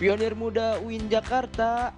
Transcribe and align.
Pionir 0.00 0.32
Muda 0.32 0.80
UIN 0.80 1.10
Jakarta. 1.12 1.92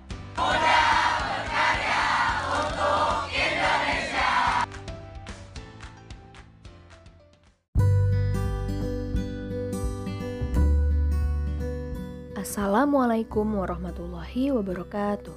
Assalamualaikum 12.34 13.46
warahmatullahi 13.58 14.50
wabarakatuh. 14.50 15.34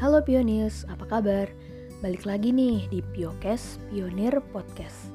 Halo 0.00 0.20
Pionis, 0.24 0.84
apa 0.88 1.04
kabar? 1.08 1.48
Balik 2.00 2.24
lagi 2.24 2.52
nih 2.52 2.88
di 2.88 3.00
Piokes 3.00 3.76
Pionir 3.88 4.40
Podcast. 4.52 5.12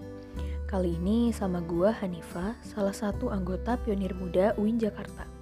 Kali 0.69 0.97
ini 0.97 1.29
sama 1.33 1.61
gua 1.65 1.93
Hanifa, 1.93 2.57
salah 2.61 2.93
satu 2.93 3.33
anggota 3.33 3.77
Pionir 3.81 4.13
Muda 4.17 4.53
UIN 4.57 4.77
Jakarta. 4.77 5.34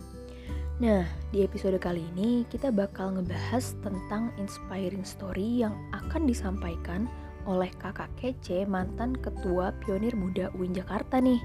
Nah, 0.83 1.07
di 1.31 1.47
episode 1.47 1.79
kali 1.79 2.03
ini 2.11 2.43
kita 2.51 2.67
bakal 2.67 3.15
ngebahas 3.15 3.71
tentang 3.79 4.35
inspiring 4.35 5.07
story 5.07 5.63
yang 5.63 5.71
akan 5.95 6.27
disampaikan 6.27 7.07
oleh 7.47 7.71
kakak 7.79 8.11
kece 8.19 8.67
mantan 8.67 9.15
ketua 9.15 9.71
Pionir 9.79 10.11
Muda 10.19 10.51
UIN 10.59 10.75
Jakarta 10.75 11.23
nih. 11.23 11.39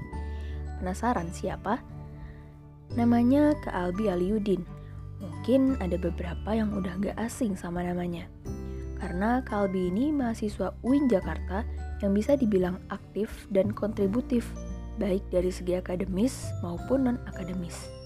Penasaran 0.83 1.31
siapa? 1.31 1.79
Namanya 2.99 3.55
Kak 3.63 3.71
Albi 3.71 4.11
Aliudin. 4.11 4.67
Mungkin 5.23 5.79
ada 5.79 5.95
beberapa 5.95 6.51
yang 6.51 6.75
udah 6.75 6.99
gak 6.99 7.15
asing 7.15 7.55
sama 7.55 7.79
namanya. 7.79 8.27
Karena 8.99 9.39
Kak 9.47 9.71
Albi 9.71 9.87
ini 9.87 10.11
mahasiswa 10.11 10.75
UIN 10.83 11.07
Jakarta 11.07 11.63
yang 12.03 12.11
bisa 12.11 12.35
dibilang 12.35 12.75
aktif 12.91 13.47
dan 13.55 13.71
kontributif, 13.71 14.51
baik 14.99 15.23
dari 15.31 15.47
segi 15.47 15.79
akademis 15.79 16.51
maupun 16.59 17.07
non-akademis. 17.07 17.98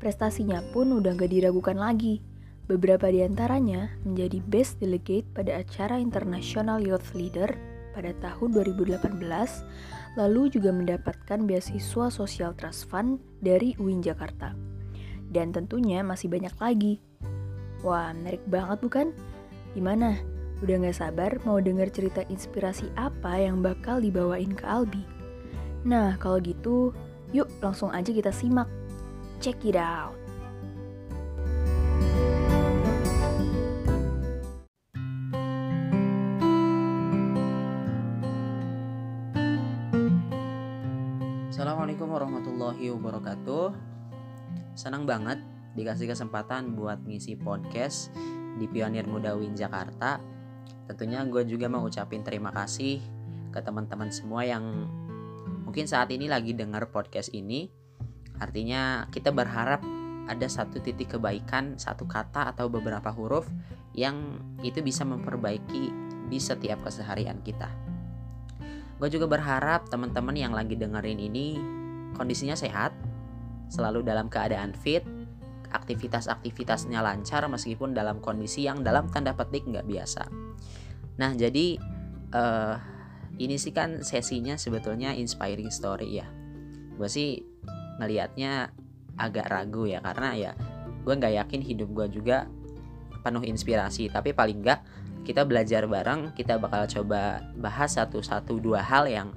Prestasinya 0.00 0.64
pun 0.72 0.96
udah 0.96 1.12
gak 1.12 1.28
diragukan 1.28 1.76
lagi. 1.76 2.24
Beberapa 2.64 3.12
di 3.12 3.20
antaranya 3.20 3.92
menjadi 4.08 4.40
Best 4.48 4.80
Delegate 4.80 5.28
pada 5.36 5.60
acara 5.60 6.00
International 6.00 6.80
Youth 6.80 7.12
Leader 7.12 7.52
pada 7.92 8.16
tahun 8.22 8.56
2018 8.56 8.96
lalu 10.16 10.48
juga 10.48 10.70
mendapatkan 10.72 11.44
beasiswa 11.44 12.08
Social 12.08 12.56
Trust 12.56 12.88
Fund 12.88 13.20
dari 13.44 13.76
UIN 13.76 14.00
Jakarta. 14.00 14.56
Dan 15.30 15.52
tentunya 15.52 16.00
masih 16.00 16.32
banyak 16.32 16.54
lagi. 16.56 16.94
Wah, 17.84 18.10
menarik 18.16 18.42
banget 18.48 18.78
bukan? 18.80 19.06
Gimana? 19.76 20.16
Udah 20.64 20.80
gak 20.80 20.96
sabar 20.96 21.30
mau 21.44 21.60
denger 21.60 21.92
cerita 21.92 22.24
inspirasi 22.32 22.88
apa 22.96 23.36
yang 23.36 23.60
bakal 23.60 24.00
dibawain 24.00 24.56
ke 24.56 24.64
Albi? 24.64 25.04
Nah, 25.84 26.16
kalau 26.16 26.40
gitu, 26.40 26.92
yuk 27.36 27.52
langsung 27.60 27.92
aja 27.92 28.10
kita 28.12 28.32
simak. 28.32 28.79
Check 29.40 29.64
it 29.64 29.72
out! 29.72 30.12
Assalamualaikum 41.48 42.12
warahmatullahi 42.12 42.92
wabarakatuh. 42.92 43.72
Senang 44.76 45.08
banget 45.08 45.40
dikasih 45.72 46.12
kesempatan 46.12 46.76
buat 46.76 47.00
ngisi 47.08 47.40
podcast 47.40 48.12
di 48.60 48.68
Pionir 48.68 49.08
Muda 49.08 49.32
Win 49.40 49.56
Jakarta. 49.56 50.20
Tentunya 50.84 51.24
gue 51.24 51.48
juga 51.48 51.64
mau 51.72 51.88
ucapin 51.88 52.20
terima 52.20 52.52
kasih 52.52 53.00
ke 53.48 53.64
teman-teman 53.64 54.12
semua 54.12 54.44
yang 54.44 54.84
mungkin 55.64 55.88
saat 55.88 56.12
ini 56.12 56.28
lagi 56.28 56.52
dengar 56.52 56.92
podcast 56.92 57.32
ini 57.32 57.79
Artinya 58.40 59.06
kita 59.12 59.30
berharap 59.30 59.84
ada 60.26 60.46
satu 60.48 60.80
titik 60.80 61.16
kebaikan, 61.18 61.76
satu 61.76 62.08
kata 62.08 62.50
atau 62.54 62.72
beberapa 62.72 63.12
huruf 63.12 63.46
yang 63.92 64.40
itu 64.64 64.80
bisa 64.80 65.04
memperbaiki 65.04 65.84
di 66.30 66.38
setiap 66.38 66.86
keseharian 66.86 67.42
kita. 67.42 67.68
Gue 69.00 69.08
juga 69.08 69.26
berharap 69.26 69.88
teman-teman 69.88 70.36
yang 70.36 70.52
lagi 70.52 70.76
dengerin 70.76 71.18
ini 71.18 71.58
kondisinya 72.14 72.54
sehat, 72.54 72.92
selalu 73.72 74.04
dalam 74.04 74.28
keadaan 74.28 74.76
fit, 74.76 75.02
aktivitas-aktivitasnya 75.70 77.00
lancar 77.00 77.46
meskipun 77.46 77.94
dalam 77.94 78.18
kondisi 78.18 78.66
yang 78.66 78.82
dalam 78.82 79.08
tanda 79.08 79.32
petik 79.34 79.66
nggak 79.66 79.86
biasa. 79.86 80.28
Nah 81.18 81.30
jadi 81.34 81.80
uh, 82.34 82.76
ini 83.40 83.56
sih 83.56 83.72
kan 83.72 84.04
sesinya 84.04 84.58
sebetulnya 84.60 85.16
inspiring 85.16 85.72
story 85.72 86.20
ya. 86.20 86.28
Gue 86.98 87.08
sih 87.08 87.40
ngelihatnya 88.00 88.72
agak 89.20 89.52
ragu 89.52 89.84
ya 89.84 90.00
karena 90.00 90.32
ya 90.32 90.52
gue 91.04 91.14
nggak 91.14 91.34
yakin 91.44 91.60
hidup 91.60 91.88
gue 91.92 92.06
juga 92.20 92.48
penuh 93.20 93.44
inspirasi. 93.44 94.08
Tapi 94.08 94.32
paling 94.32 94.64
nggak 94.64 94.80
kita 95.28 95.44
belajar 95.44 95.84
bareng 95.84 96.32
kita 96.32 96.56
bakal 96.56 96.88
coba 96.88 97.44
bahas 97.60 97.94
satu-satu 97.94 98.56
dua 98.56 98.80
hal 98.80 99.04
yang 99.04 99.28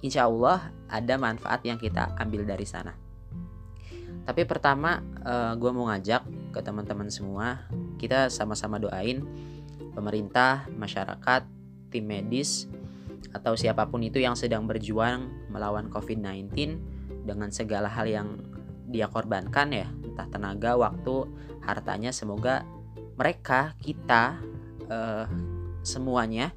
insya 0.00 0.24
Allah 0.24 0.72
ada 0.88 1.20
manfaat 1.20 1.60
yang 1.62 1.76
kita 1.76 2.16
ambil 2.16 2.48
dari 2.48 2.64
sana. 2.64 2.96
Tapi 4.24 4.42
pertama 4.48 5.00
uh, 5.24 5.52
gue 5.56 5.70
mau 5.72 5.88
ngajak 5.92 6.52
ke 6.52 6.60
teman-teman 6.64 7.08
semua 7.12 7.68
kita 8.00 8.32
sama-sama 8.32 8.80
doain 8.80 9.24
pemerintah 9.92 10.68
masyarakat 10.72 11.44
tim 11.92 12.04
medis 12.04 12.70
atau 13.30 13.54
siapa 13.54 13.86
pun 13.86 14.02
itu 14.02 14.18
yang 14.18 14.34
sedang 14.34 14.66
berjuang 14.66 15.50
melawan 15.52 15.92
COVID-19 15.92 16.99
dengan 17.24 17.52
segala 17.52 17.88
hal 17.90 18.06
yang 18.08 18.28
dia 18.90 19.06
korbankan 19.06 19.70
ya 19.70 19.86
entah 20.02 20.26
tenaga 20.26 20.74
waktu 20.74 21.30
hartanya 21.62 22.10
semoga 22.10 22.66
mereka 23.14 23.76
kita 23.78 24.40
uh, 24.90 25.28
semuanya 25.84 26.50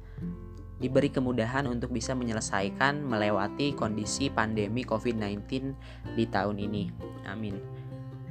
diberi 0.84 1.08
kemudahan 1.08 1.64
untuk 1.70 1.94
bisa 1.94 2.12
menyelesaikan 2.12 3.06
melewati 3.06 3.72
kondisi 3.72 4.28
pandemi 4.28 4.82
COVID-19 4.84 5.72
di 6.12 6.24
tahun 6.28 6.56
ini. 6.60 6.92
Amin. 7.24 7.56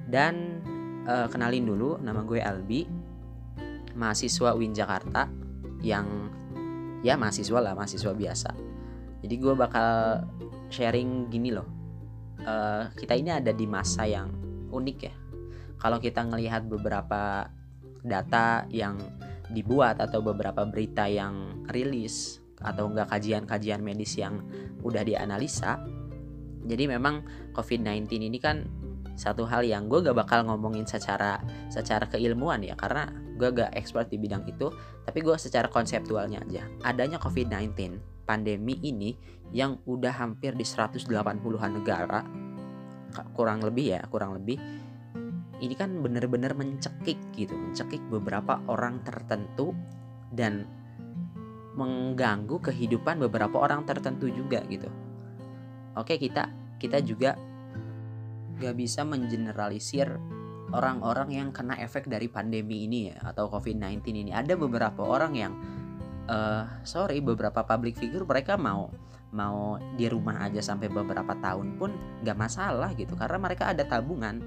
Dan 0.05 0.61
uh, 1.07 1.25
kenalin 1.31 1.65
dulu 1.65 1.97
nama 1.97 2.21
gue 2.21 2.43
Albi, 2.43 2.85
mahasiswa 3.95 4.53
Win 4.53 4.75
Jakarta 4.75 5.31
yang 5.81 6.29
ya 7.01 7.17
mahasiswa 7.17 7.57
lah, 7.57 7.73
mahasiswa 7.73 8.11
biasa. 8.13 8.51
Jadi 9.23 9.35
gue 9.39 9.53
bakal 9.55 10.21
sharing 10.67 11.31
gini 11.31 11.55
loh. 11.55 11.82
Uh, 12.43 12.91
kita 12.99 13.15
ini 13.15 13.31
ada 13.31 13.55
di 13.55 13.63
masa 13.63 14.03
yang 14.03 14.29
unik 14.69 14.97
ya. 14.99 15.15
Kalau 15.79 15.99
kita 15.99 16.23
ngelihat 16.27 16.67
beberapa 16.67 17.47
data 18.03 18.67
yang 18.67 18.99
dibuat 19.51 19.99
atau 19.99 20.19
beberapa 20.19 20.63
berita 20.67 21.07
yang 21.07 21.63
rilis 21.71 22.43
atau 22.63 22.87
enggak 22.87 23.11
kajian-kajian 23.11 23.83
medis 23.83 24.15
yang 24.15 24.39
udah 24.83 25.03
dianalisa 25.03 25.83
jadi 26.63 26.87
memang 26.95 27.27
COVID-19 27.51 28.07
ini 28.23 28.39
kan 28.39 28.63
satu 29.13 29.45
hal 29.45 29.61
yang 29.61 29.91
gue 29.91 30.01
gak 30.01 30.17
bakal 30.17 30.41
ngomongin 30.47 30.89
secara 30.89 31.37
secara 31.69 32.09
keilmuan 32.09 32.65
ya 32.65 32.73
karena 32.73 33.13
gue 33.37 33.51
gak 33.51 33.75
expert 33.77 34.09
di 34.09 34.17
bidang 34.17 34.47
itu 34.49 34.73
tapi 35.05 35.21
gue 35.21 35.35
secara 35.37 35.69
konseptualnya 35.69 36.41
aja 36.49 36.65
adanya 36.81 37.21
COVID-19 37.21 37.99
pandemi 38.23 38.79
ini 38.81 39.15
yang 39.51 39.79
udah 39.85 40.13
hampir 40.15 40.55
di 40.55 40.65
180-an 40.65 41.71
negara 41.71 42.19
kurang 43.37 43.61
lebih 43.61 43.99
ya 43.99 44.01
kurang 44.09 44.33
lebih 44.41 44.57
ini 45.61 45.75
kan 45.77 46.01
bener-bener 46.01 46.57
mencekik 46.57 47.19
gitu 47.37 47.53
mencekik 47.53 48.01
beberapa 48.09 48.59
orang 48.67 49.05
tertentu 49.05 49.71
dan 50.33 50.65
mengganggu 51.73 52.61
kehidupan 52.61 53.17
beberapa 53.17 53.57
orang 53.57 53.85
tertentu 53.85 54.29
juga 54.29 54.61
gitu. 54.69 54.89
Oke 55.97 56.21
kita 56.21 56.49
kita 56.77 57.01
juga 57.01 57.37
gak 58.61 58.75
bisa 58.77 59.01
mengeneralisir 59.01 60.05
orang-orang 60.73 61.33
yang 61.33 61.49
kena 61.49 61.77
efek 61.81 62.09
dari 62.09 62.29
pandemi 62.29 62.85
ini 62.85 63.13
ya 63.13 63.33
atau 63.33 63.49
COVID-19 63.49 64.05
ini. 64.25 64.31
Ada 64.33 64.53
beberapa 64.57 65.01
orang 65.05 65.33
yang 65.33 65.53
uh, 66.29 66.65
sorry 66.83 67.19
beberapa 67.19 67.63
public 67.63 67.97
figure 67.97 68.27
mereka 68.27 68.59
mau 68.59 68.91
mau 69.33 69.81
di 69.97 70.05
rumah 70.05 70.45
aja 70.45 70.61
sampai 70.61 70.93
beberapa 70.93 71.33
tahun 71.41 71.81
pun 71.81 72.21
gak 72.21 72.37
masalah 72.37 72.93
gitu 72.93 73.17
karena 73.17 73.41
mereka 73.41 73.73
ada 73.73 73.81
tabungan 73.81 74.37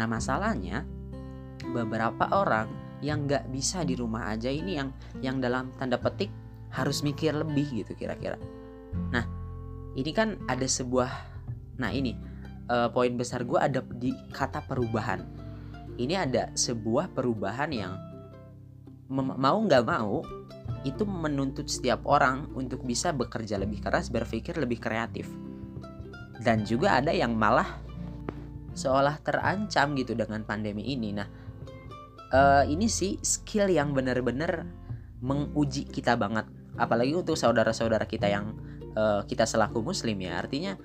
Nah 0.00 0.08
masalahnya 0.08 0.88
beberapa 1.76 2.24
orang 2.32 2.72
yang 3.04 3.28
nggak 3.28 3.52
bisa 3.52 3.84
di 3.84 3.92
rumah 3.92 4.32
aja 4.32 4.48
ini 4.48 4.80
yang 4.80 4.88
yang 5.20 5.36
dalam 5.44 5.68
tanda 5.76 6.00
petik 6.00 6.32
harus 6.72 7.04
mikir 7.04 7.36
lebih 7.36 7.84
gitu 7.84 7.92
kira-kira. 7.92 8.40
Nah 9.12 9.28
ini 9.92 10.10
kan 10.16 10.40
ada 10.48 10.64
sebuah 10.64 11.10
nah 11.76 11.92
ini 11.92 12.16
uh, 12.72 12.88
poin 12.92 13.12
besar 13.12 13.44
gue 13.44 13.60
ada 13.60 13.84
di 13.92 14.08
kata 14.32 14.64
perubahan. 14.64 15.20
Ini 16.00 16.14
ada 16.16 16.48
sebuah 16.56 17.12
perubahan 17.12 17.70
yang 17.76 17.92
mau 19.12 19.58
nggak 19.60 19.84
mau 19.84 20.24
itu 20.82 21.04
menuntut 21.04 21.68
setiap 21.68 22.00
orang 22.08 22.48
untuk 22.56 22.80
bisa 22.88 23.12
bekerja 23.12 23.60
lebih 23.60 23.84
keras, 23.84 24.08
berpikir 24.08 24.56
lebih 24.56 24.80
kreatif. 24.80 25.28
Dan 26.40 26.64
juga 26.64 26.96
ada 26.96 27.12
yang 27.12 27.36
malah 27.36 27.68
seolah 28.72 29.20
terancam 29.20 29.92
gitu 29.92 30.16
dengan 30.16 30.40
pandemi 30.48 30.88
ini. 30.88 31.12
Nah 31.12 31.28
uh, 32.32 32.64
ini 32.64 32.88
sih 32.88 33.20
skill 33.20 33.68
yang 33.68 33.92
benar-benar 33.92 34.64
menguji 35.20 35.84
kita 35.84 36.16
banget. 36.16 36.48
Apalagi 36.80 37.12
untuk 37.12 37.36
saudara-saudara 37.36 38.08
kita 38.08 38.32
yang 38.32 38.56
uh, 38.96 39.20
kita 39.28 39.44
selaku 39.44 39.84
muslim 39.84 40.16
ya. 40.16 40.40
Artinya 40.40 40.80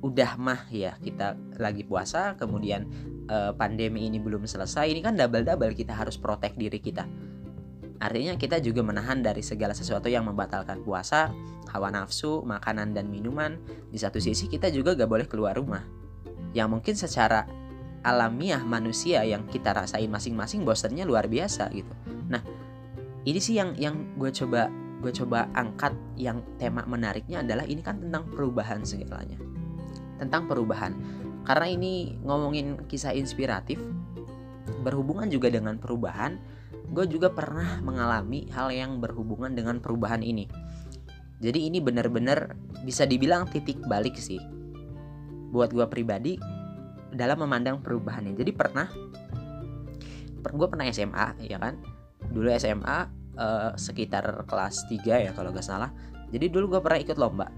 udah 0.00 0.32
mah 0.40 0.64
ya 0.72 0.96
kita 0.96 1.36
lagi 1.60 1.84
puasa 1.84 2.32
kemudian 2.40 2.88
uh, 3.28 3.52
pandemi 3.52 4.08
ini 4.08 4.16
belum 4.16 4.48
selesai. 4.48 4.88
Ini 4.88 5.04
kan 5.04 5.12
double 5.12 5.44
double 5.44 5.76
kita 5.76 5.92
harus 5.92 6.16
protek 6.16 6.56
diri 6.56 6.80
kita 6.80 7.29
artinya 8.00 8.34
kita 8.34 8.58
juga 8.64 8.80
menahan 8.80 9.20
dari 9.20 9.44
segala 9.44 9.76
sesuatu 9.76 10.08
yang 10.08 10.24
membatalkan 10.24 10.80
puasa 10.80 11.30
hawa 11.70 11.92
nafsu 11.92 12.42
makanan 12.42 12.96
dan 12.96 13.06
minuman. 13.12 13.60
Di 13.92 14.00
satu 14.00 14.18
sisi 14.18 14.50
kita 14.50 14.72
juga 14.72 14.96
gak 14.96 15.10
boleh 15.10 15.26
keluar 15.28 15.54
rumah. 15.54 15.84
Yang 16.56 16.68
mungkin 16.72 16.94
secara 16.98 17.46
alamiah 18.00 18.64
manusia 18.64 19.20
yang 19.22 19.44
kita 19.46 19.76
rasain 19.76 20.08
masing-masing 20.08 20.64
bosannya 20.64 21.04
luar 21.04 21.28
biasa 21.28 21.68
gitu. 21.70 21.92
Nah 22.32 22.40
ini 23.28 23.38
sih 23.38 23.60
yang 23.60 23.76
yang 23.76 24.16
gue 24.16 24.32
coba 24.32 24.72
gue 25.00 25.12
coba 25.12 25.48
angkat 25.56 25.96
yang 26.16 26.44
tema 26.60 26.84
menariknya 26.84 27.44
adalah 27.44 27.64
ini 27.68 27.80
kan 27.84 28.00
tentang 28.00 28.28
perubahan 28.32 28.80
segalanya. 28.84 29.36
Tentang 30.16 30.48
perubahan. 30.48 30.92
Karena 31.44 31.66
ini 31.72 32.20
ngomongin 32.20 32.84
kisah 32.84 33.16
inspiratif 33.16 33.80
berhubungan 34.84 35.28
juga 35.28 35.48
dengan 35.48 35.80
perubahan 35.80 36.36
gue 36.90 37.04
juga 37.06 37.30
pernah 37.30 37.78
mengalami 37.80 38.50
hal 38.50 38.74
yang 38.74 38.98
berhubungan 38.98 39.54
dengan 39.54 39.78
perubahan 39.78 40.26
ini. 40.26 40.50
Jadi 41.40 41.70
ini 41.70 41.78
benar-benar 41.80 42.58
bisa 42.84 43.06
dibilang 43.06 43.48
titik 43.48 43.80
balik 43.86 44.18
sih. 44.18 44.42
Buat 45.54 45.72
gue 45.72 45.86
pribadi 45.86 46.36
dalam 47.14 47.40
memandang 47.46 47.80
perubahannya. 47.80 48.34
Jadi 48.34 48.50
pernah 48.52 48.90
gue 50.40 50.66
pernah 50.68 50.84
SMA 50.90 51.46
ya 51.46 51.56
kan? 51.62 51.78
Dulu 52.30 52.50
SMA 52.58 52.98
uh, 53.38 53.70
sekitar 53.78 54.44
kelas 54.44 54.90
3 54.90 55.26
ya 55.26 55.30
kalau 55.32 55.54
gak 55.54 55.64
salah. 55.64 55.94
Jadi 56.30 56.50
dulu 56.50 56.76
gue 56.76 56.80
pernah 56.82 57.00
ikut 57.00 57.16
lomba 57.16 57.48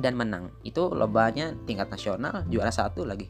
dan 0.00 0.16
menang. 0.16 0.50
Itu 0.64 0.88
lombanya 0.88 1.52
tingkat 1.68 1.92
nasional 1.92 2.48
juara 2.48 2.72
satu 2.72 3.04
lagi. 3.04 3.28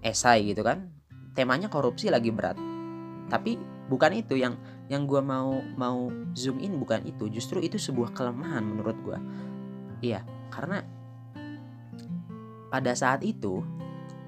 Esai 0.00 0.48
gitu 0.48 0.64
kan. 0.64 0.88
Temanya 1.36 1.70
korupsi 1.70 2.10
lagi 2.10 2.32
berat. 2.34 2.58
Tapi 3.28 3.77
bukan 3.88 4.12
itu 4.14 4.36
yang 4.36 4.54
yang 4.88 5.04
gue 5.04 5.20
mau 5.20 5.60
mau 5.76 6.12
zoom 6.36 6.60
in 6.60 6.76
bukan 6.80 7.04
itu. 7.08 7.28
Justru 7.32 7.60
itu 7.64 7.76
sebuah 7.76 8.12
kelemahan 8.12 8.64
menurut 8.64 8.96
gue 9.04 9.18
iya 9.98 10.22
karena 10.52 10.86
pada 12.68 12.92
saat 12.94 13.24
itu 13.24 13.64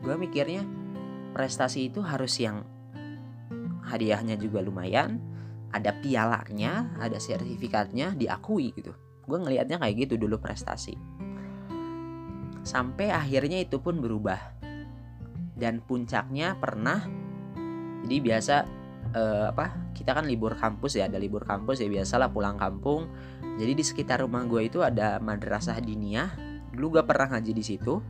gue 0.01 0.15
mikirnya 0.17 0.65
prestasi 1.37 1.93
itu 1.93 2.03
harus 2.03 2.35
yang 2.41 2.67
hadiahnya 3.87 4.35
juga 4.41 4.65
lumayan 4.65 5.21
ada 5.71 5.95
pialanya 6.03 6.91
ada 6.99 7.21
sertifikatnya 7.23 8.17
diakui 8.19 8.75
gitu. 8.75 8.97
Gue 9.23 9.39
ngelihatnya 9.39 9.79
kayak 9.79 10.09
gitu 10.09 10.15
dulu 10.19 10.43
prestasi. 10.43 10.99
Sampai 12.67 13.15
akhirnya 13.15 13.63
itu 13.63 13.79
pun 13.79 14.03
berubah. 14.03 14.59
Dan 15.55 15.85
puncaknya 15.85 16.57
pernah 16.57 17.05
jadi 18.03 18.17
biasa 18.19 18.57
eh, 19.15 19.47
apa 19.51 19.93
kita 19.95 20.15
kan 20.15 20.25
libur 20.27 20.55
kampus 20.55 20.99
ya 20.99 21.11
ada 21.11 21.19
libur 21.19 21.43
kampus 21.43 21.83
ya 21.83 21.89
biasalah 21.91 22.31
pulang 22.31 22.57
kampung. 22.57 23.11
Jadi 23.61 23.73
di 23.77 23.85
sekitar 23.85 24.25
rumah 24.25 24.47
gue 24.47 24.67
itu 24.67 24.81
ada 24.81 25.21
madrasah 25.21 25.77
diniyah. 25.83 26.33
Dulu 26.73 27.01
gue 27.01 27.03
pernah 27.05 27.37
ngaji 27.37 27.53
di 27.53 27.65
situ. 27.65 28.01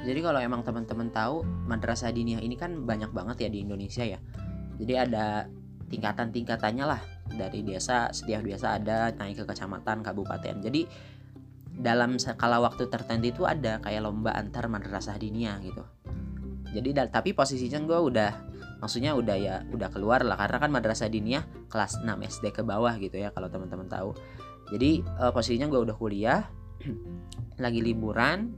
Jadi 0.00 0.20
kalau 0.24 0.40
emang 0.40 0.64
teman-teman 0.64 1.12
tahu 1.12 1.44
madrasah 1.68 2.08
diniyah 2.08 2.40
ini 2.40 2.56
kan 2.56 2.86
banyak 2.88 3.12
banget 3.12 3.44
ya 3.44 3.48
di 3.52 3.58
Indonesia 3.64 4.04
ya. 4.06 4.20
Jadi 4.80 4.94
ada 4.96 5.44
tingkatan-tingkatannya 5.90 6.84
lah. 6.86 7.00
Dari 7.30 7.62
desa 7.62 8.10
setiap 8.10 8.42
desa 8.42 8.80
ada 8.80 9.12
naik 9.14 9.42
ke 9.42 9.44
kecamatan 9.44 10.00
kabupaten. 10.00 10.62
Jadi 10.64 10.86
dalam 11.70 12.20
skala 12.20 12.60
waktu 12.60 12.90
tertentu 12.92 13.26
itu 13.32 13.42
ada 13.48 13.80
kayak 13.80 14.04
lomba 14.04 14.36
antar 14.36 14.68
madrasah 14.68 15.16
dinia 15.16 15.56
gitu. 15.62 15.84
Jadi 16.70 16.94
tapi 17.10 17.34
posisinya 17.34 17.82
gue 17.82 17.98
udah 17.98 18.49
maksudnya 18.80 19.12
udah 19.12 19.36
ya 19.36 19.56
udah 19.70 19.88
keluar 19.92 20.24
lah 20.24 20.40
karena 20.40 20.56
kan 20.56 20.70
madrasah 20.72 21.12
dinia 21.12 21.44
kelas 21.68 22.00
6 22.00 22.08
SD 22.08 22.50
ke 22.56 22.64
bawah 22.64 22.96
gitu 22.96 23.20
ya 23.20 23.30
kalau 23.30 23.52
teman-teman 23.52 23.86
tahu. 23.86 24.16
Jadi 24.72 25.04
uh, 25.20 25.30
posisinya 25.30 25.68
gue 25.68 25.80
udah 25.84 25.96
kuliah 25.96 26.40
lagi 27.64 27.80
liburan 27.84 28.56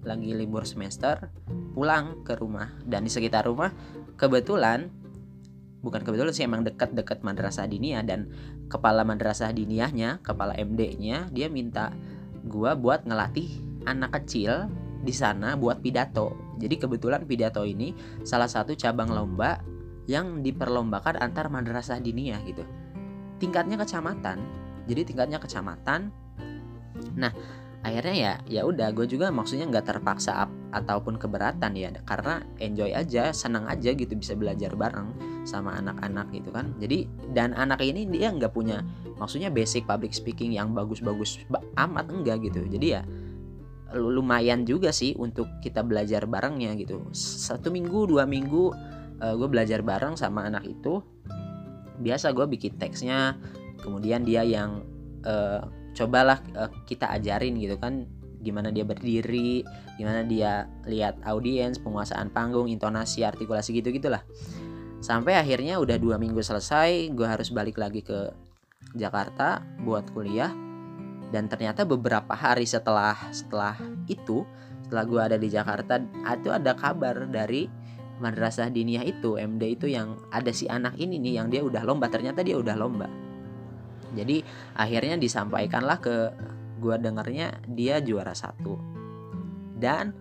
lagi 0.00 0.32
libur 0.32 0.64
semester 0.64 1.28
pulang 1.76 2.24
ke 2.24 2.32
rumah. 2.34 2.72
Dan 2.88 3.04
di 3.04 3.12
sekitar 3.12 3.44
rumah 3.44 3.68
kebetulan 4.16 4.88
bukan 5.84 6.00
kebetulan 6.04 6.32
sih 6.32 6.44
emang 6.44 6.64
dekat-dekat 6.64 7.20
madrasah 7.24 7.68
diniyah 7.68 8.04
dan 8.04 8.28
kepala 8.68 9.04
madrasah 9.04 9.52
diniyahnya 9.52 10.20
kepala 10.20 10.52
MD-nya 10.56 11.32
dia 11.32 11.48
minta 11.48 11.92
gua 12.44 12.76
buat 12.76 13.08
ngelatih 13.08 13.48
anak 13.88 14.20
kecil 14.20 14.68
di 15.00 15.12
sana 15.16 15.56
buat 15.56 15.80
pidato 15.80 16.49
jadi 16.60 16.76
kebetulan 16.76 17.24
pidato 17.24 17.64
ini 17.64 17.96
salah 18.20 18.46
satu 18.46 18.76
cabang 18.76 19.08
lomba 19.08 19.64
yang 20.04 20.44
diperlombakan 20.44 21.16
antar 21.16 21.48
madrasah 21.48 21.96
diniyah 22.02 22.44
gitu. 22.44 22.66
Tingkatnya 23.40 23.80
kecamatan. 23.80 24.44
Jadi 24.84 25.00
tingkatnya 25.08 25.40
kecamatan. 25.40 26.12
Nah 27.16 27.32
akhirnya 27.80 28.12
ya 28.12 28.32
ya 28.44 28.62
udah 28.68 28.92
gue 28.92 29.08
juga 29.08 29.32
maksudnya 29.32 29.64
nggak 29.64 29.88
terpaksa 29.88 30.44
up, 30.44 30.52
ataupun 30.76 31.16
keberatan 31.16 31.72
ya 31.72 31.88
karena 32.04 32.44
enjoy 32.60 32.92
aja 32.92 33.32
senang 33.32 33.64
aja 33.64 33.96
gitu 33.96 34.12
bisa 34.12 34.36
belajar 34.36 34.76
bareng 34.76 35.16
sama 35.48 35.80
anak-anak 35.80 36.28
gitu 36.36 36.52
kan. 36.52 36.76
Jadi 36.76 37.08
dan 37.32 37.56
anak 37.56 37.80
ini 37.80 38.04
dia 38.04 38.28
nggak 38.28 38.52
punya 38.52 38.84
maksudnya 39.16 39.48
basic 39.48 39.88
public 39.88 40.12
speaking 40.12 40.52
yang 40.52 40.76
bagus-bagus 40.76 41.40
amat 41.80 42.06
enggak 42.12 42.44
gitu. 42.44 42.60
Jadi 42.68 42.86
ya 42.92 43.00
lumayan 43.94 44.62
juga 44.62 44.94
sih 44.94 45.18
untuk 45.18 45.50
kita 45.62 45.82
belajar 45.82 46.26
barengnya 46.30 46.78
gitu 46.78 47.10
satu 47.16 47.74
minggu 47.74 48.06
dua 48.06 48.26
minggu 48.26 48.70
uh, 49.18 49.34
gue 49.34 49.48
belajar 49.50 49.82
bareng 49.82 50.14
sama 50.14 50.46
anak 50.46 50.66
itu 50.66 51.02
biasa 52.00 52.32
gue 52.32 52.46
bikin 52.46 52.78
teksnya 52.78 53.36
kemudian 53.82 54.22
dia 54.22 54.46
yang 54.46 54.86
uh, 55.26 55.66
cobalah 55.92 56.38
uh, 56.54 56.70
kita 56.86 57.10
ajarin 57.18 57.58
gitu 57.58 57.76
kan 57.76 58.06
gimana 58.40 58.72
dia 58.72 58.88
berdiri, 58.88 59.62
gimana 60.00 60.24
dia 60.24 60.64
lihat 60.88 61.20
audiens, 61.28 61.76
penguasaan 61.76 62.32
panggung, 62.32 62.72
intonasi, 62.72 63.20
artikulasi 63.22 63.76
gitu 63.76 63.92
gitulah. 63.92 64.24
Sampai 65.04 65.36
akhirnya 65.36 65.76
udah 65.76 66.00
dua 66.00 66.16
minggu 66.16 66.40
selesai, 66.40 67.12
gue 67.12 67.26
harus 67.28 67.52
balik 67.52 67.76
lagi 67.76 68.00
ke 68.00 68.32
Jakarta 68.96 69.60
buat 69.84 70.08
kuliah. 70.12 70.52
Dan 71.30 71.46
ternyata 71.46 71.86
beberapa 71.86 72.34
hari 72.34 72.66
setelah 72.66 73.14
setelah 73.30 73.78
itu, 74.10 74.42
setelah 74.82 75.04
gue 75.06 75.20
ada 75.22 75.36
di 75.38 75.46
Jakarta, 75.46 76.02
itu 76.34 76.50
ada 76.50 76.74
kabar 76.74 77.30
dari 77.30 77.70
madrasah 78.18 78.68
diniyah 78.68 79.06
itu, 79.06 79.38
MD 79.38 79.78
itu 79.78 79.86
yang 79.86 80.18
ada 80.34 80.50
si 80.50 80.66
anak 80.66 80.98
ini 80.98 81.22
nih 81.22 81.40
yang 81.40 81.48
dia 81.48 81.62
udah 81.62 81.86
lomba. 81.86 82.10
Ternyata 82.10 82.42
dia 82.42 82.58
udah 82.58 82.74
lomba. 82.74 83.06
Jadi 84.10 84.42
akhirnya 84.74 85.14
disampaikanlah 85.14 86.02
ke 86.02 86.14
gue 86.82 86.96
dengernya 86.98 87.62
dia 87.70 88.02
juara 88.02 88.34
satu. 88.34 88.74
Dan 89.78 90.12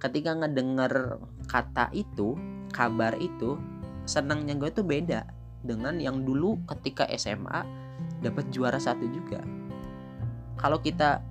ketika 0.00 0.32
ngedenger 0.32 1.20
kata 1.44 1.92
itu 1.92 2.34
kabar 2.72 3.20
itu 3.20 3.60
senangnya 4.08 4.56
gue 4.56 4.72
tuh 4.72 4.88
beda 4.88 5.28
dengan 5.60 6.00
yang 6.00 6.24
dulu 6.24 6.56
ketika 6.64 7.04
SMA 7.18 7.66
dapat 8.24 8.48
juara 8.48 8.80
satu 8.80 9.04
juga 9.10 9.57
kalau 10.58 10.82
kita 10.82 11.22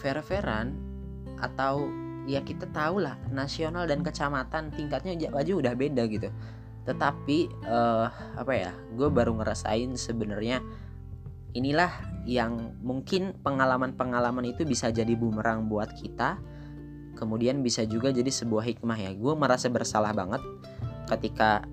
fair-fairan 0.00 0.72
atau 1.36 1.88
ya 2.26 2.42
kita 2.42 2.66
tahu 2.72 3.04
lah 3.04 3.14
nasional 3.30 3.86
dan 3.86 4.02
kecamatan 4.02 4.74
tingkatnya 4.74 5.14
aja 5.30 5.52
udah 5.54 5.72
beda 5.76 6.08
gitu. 6.10 6.32
Tetapi 6.88 7.38
uh, 7.66 8.06
apa 8.40 8.52
ya 8.56 8.72
gue 8.96 9.08
baru 9.12 9.36
ngerasain 9.36 9.92
sebenarnya 9.94 10.64
inilah 11.56 11.92
yang 12.26 12.76
mungkin 12.82 13.38
pengalaman-pengalaman 13.40 14.44
itu 14.50 14.66
bisa 14.66 14.90
jadi 14.90 15.14
bumerang 15.14 15.70
buat 15.70 15.94
kita 15.94 16.36
kemudian 17.16 17.64
bisa 17.64 17.88
juga 17.88 18.12
jadi 18.12 18.28
sebuah 18.28 18.76
hikmah 18.76 18.98
ya. 19.00 19.10
Gue 19.16 19.32
merasa 19.32 19.72
bersalah 19.72 20.12
banget 20.12 20.44
ketika 21.08 21.64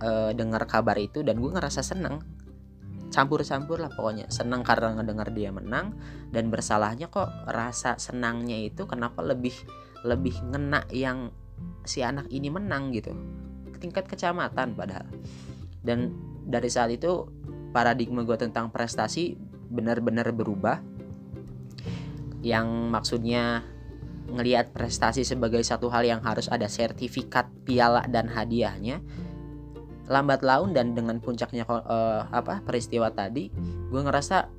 uh, 0.00 0.32
dengar 0.32 0.64
kabar 0.64 0.96
itu 0.96 1.20
dan 1.20 1.36
gue 1.36 1.50
ngerasa 1.52 1.84
senang 1.84 2.24
campur-campur 3.10 3.82
lah 3.82 3.90
pokoknya. 3.92 4.30
Senang 4.30 4.62
karena 4.62 4.96
ngedengar 4.96 5.34
dia 5.34 5.50
menang 5.50 5.98
dan 6.30 6.48
bersalahnya 6.48 7.10
kok 7.10 7.28
rasa 7.50 7.98
senangnya 7.98 8.56
itu 8.56 8.86
kenapa 8.86 9.20
lebih 9.20 9.52
lebih 10.06 10.32
ngena 10.48 10.86
yang 10.94 11.28
si 11.84 12.00
anak 12.00 12.30
ini 12.32 12.48
menang 12.48 12.94
gitu. 12.94 13.12
Tingkat 13.76 14.08
kecamatan 14.08 14.72
padahal. 14.78 15.08
Dan 15.80 16.14
dari 16.46 16.68
saat 16.72 16.92
itu 16.94 17.28
paradigma 17.74 18.24
gue 18.24 18.36
tentang 18.38 18.72
prestasi 18.72 19.36
benar-benar 19.68 20.32
berubah. 20.32 20.80
Yang 22.40 22.68
maksudnya 22.88 23.64
ngelihat 24.30 24.70
prestasi 24.70 25.26
sebagai 25.26 25.60
satu 25.66 25.90
hal 25.90 26.06
yang 26.06 26.22
harus 26.22 26.46
ada 26.46 26.70
sertifikat 26.70 27.50
piala 27.66 28.06
dan 28.06 28.30
hadiahnya 28.30 29.02
lambat 30.10 30.42
laun 30.42 30.74
dan 30.74 30.92
dengan 30.92 31.22
puncaknya 31.22 31.62
uh, 31.70 32.26
apa 32.34 32.58
peristiwa 32.66 33.14
tadi 33.14 33.46
gue 33.88 34.00
ngerasa 34.02 34.50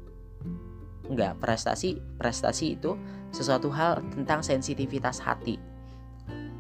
nggak 1.12 1.43
prestasi 1.43 2.00
prestasi 2.15 2.79
itu 2.79 2.96
sesuatu 3.36 3.67
hal 3.67 4.00
tentang 4.15 4.39
sensitivitas 4.39 5.20
hati. 5.20 5.60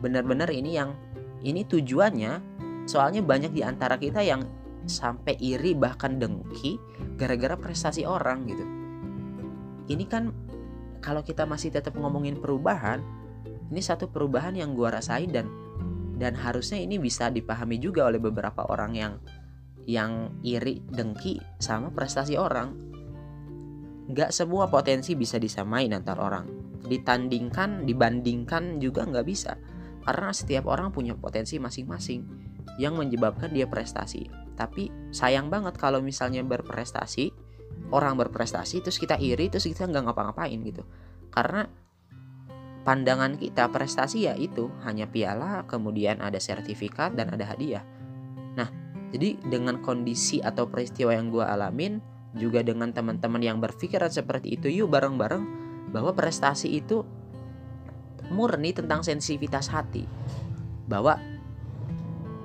Benar-benar 0.03 0.51
ini 0.51 0.75
yang 0.75 0.91
ini 1.39 1.63
tujuannya 1.63 2.43
soalnya 2.83 3.23
banyak 3.23 3.55
di 3.55 3.63
antara 3.63 3.95
kita 3.95 4.19
yang 4.19 4.43
sampai 4.83 5.39
iri 5.39 5.71
bahkan 5.71 6.19
dengki 6.19 6.75
gara-gara 7.15 7.55
prestasi 7.55 8.03
orang 8.03 8.43
gitu. 8.43 8.65
Ini 9.87 10.05
kan 10.11 10.35
kalau 10.99 11.23
kita 11.23 11.47
masih 11.47 11.71
tetap 11.71 11.95
ngomongin 11.95 12.35
perubahan 12.43 12.99
ini 13.71 13.79
satu 13.79 14.11
perubahan 14.11 14.51
yang 14.51 14.75
gua 14.75 14.99
rasain 14.99 15.31
dan 15.31 15.47
dan 16.21 16.37
harusnya 16.37 16.77
ini 16.77 17.01
bisa 17.01 17.33
dipahami 17.33 17.81
juga 17.81 18.05
oleh 18.05 18.21
beberapa 18.21 18.69
orang 18.69 18.93
yang 18.93 19.13
yang 19.89 20.37
iri 20.45 20.85
dengki 20.85 21.41
sama 21.57 21.89
prestasi 21.89 22.37
orang. 22.37 22.77
Nggak 24.05 24.29
semua 24.29 24.69
potensi 24.69 25.17
bisa 25.17 25.41
disamain 25.41 25.89
antar 25.89 26.21
orang. 26.21 26.45
Ditandingkan 26.85 27.89
dibandingkan 27.89 28.77
juga 28.77 29.01
nggak 29.09 29.25
bisa. 29.25 29.57
Karena 30.05 30.29
setiap 30.29 30.69
orang 30.69 30.93
punya 30.93 31.17
potensi 31.17 31.57
masing-masing 31.57 32.21
yang 32.77 32.93
menyebabkan 32.93 33.49
dia 33.49 33.65
prestasi. 33.65 34.29
Tapi 34.53 34.93
sayang 35.09 35.49
banget 35.49 35.73
kalau 35.81 36.05
misalnya 36.05 36.45
berprestasi 36.45 37.33
orang 37.89 38.13
berprestasi 38.21 38.85
terus 38.85 39.01
kita 39.01 39.17
iri 39.17 39.49
terus 39.49 39.65
kita 39.65 39.89
nggak 39.89 40.05
ngapa-ngapain 40.05 40.61
gitu. 40.61 40.85
Karena 41.33 41.65
pandangan 42.81 43.37
kita 43.37 43.69
prestasi 43.69 44.25
ya 44.25 44.33
itu 44.33 44.73
hanya 44.85 45.05
piala 45.05 45.65
kemudian 45.69 46.19
ada 46.19 46.41
sertifikat 46.41 47.13
dan 47.13 47.29
ada 47.33 47.45
hadiah. 47.45 47.85
Nah 48.57 48.69
jadi 49.13 49.37
dengan 49.43 49.83
kondisi 49.83 50.41
atau 50.41 50.65
peristiwa 50.67 51.13
yang 51.13 51.29
gue 51.29 51.43
alamin 51.43 51.99
juga 52.33 52.63
dengan 52.63 52.95
teman-teman 52.95 53.43
yang 53.43 53.59
berpikiran 53.59 54.07
seperti 54.07 54.55
itu 54.55 54.71
yuk 54.71 54.89
bareng-bareng 54.89 55.43
bahwa 55.91 56.15
prestasi 56.15 56.79
itu 56.79 57.03
murni 58.31 58.71
tentang 58.71 59.03
sensitivitas 59.03 59.67
hati. 59.69 60.07
Bahwa 60.87 61.19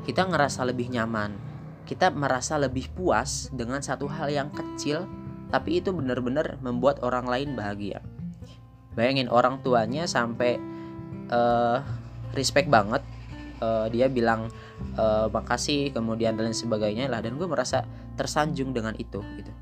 kita 0.06 0.22
ngerasa 0.22 0.62
lebih 0.62 0.90
nyaman 0.90 1.46
kita 1.86 2.10
merasa 2.10 2.58
lebih 2.58 2.90
puas 2.94 3.48
dengan 3.54 3.78
satu 3.78 4.10
hal 4.10 4.30
yang 4.30 4.50
kecil 4.50 5.06
tapi 5.54 5.78
itu 5.78 5.94
benar-benar 5.94 6.58
membuat 6.58 6.98
orang 7.06 7.26
lain 7.30 7.54
bahagia 7.54 8.02
bayangin 8.96 9.28
orang 9.28 9.60
tuanya 9.60 10.08
sampai 10.08 10.56
uh, 11.30 11.84
respect 12.32 12.66
banget 12.72 13.04
uh, 13.60 13.86
dia 13.92 14.08
bilang 14.08 14.48
uh, 14.96 15.28
makasih 15.30 15.92
kemudian 15.92 16.34
dan 16.34 16.50
lain 16.50 16.56
sebagainya 16.56 17.06
lah 17.06 17.20
dan 17.20 17.36
gue 17.36 17.46
merasa 17.46 17.84
tersanjung 18.16 18.72
dengan 18.72 18.96
itu 18.96 19.20
gitu 19.36 19.52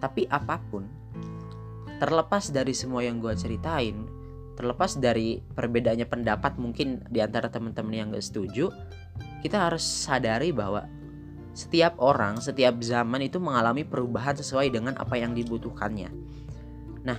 tapi 0.00 0.26
apa 0.26 0.58
pun 0.72 0.88
terlepas 2.02 2.50
dari 2.50 2.74
semua 2.74 3.06
yang 3.06 3.22
gue 3.22 3.30
ceritain 3.36 4.08
terlepas 4.58 4.98
dari 4.98 5.38
perbedaannya 5.38 6.08
pendapat 6.08 6.58
mungkin 6.58 7.04
di 7.08 7.22
antara 7.22 7.48
teman-teman 7.48 7.94
yang 7.94 8.08
gak 8.10 8.24
setuju 8.24 8.72
kita 9.44 9.70
harus 9.70 9.84
sadari 9.84 10.50
bahwa 10.50 10.88
setiap 11.52 12.00
orang, 12.00 12.40
setiap 12.40 12.80
zaman 12.80 13.28
itu 13.28 13.36
mengalami 13.36 13.84
perubahan 13.84 14.32
sesuai 14.32 14.72
dengan 14.72 14.96
apa 14.96 15.20
yang 15.20 15.36
dibutuhkannya. 15.36 16.08
Nah, 17.04 17.18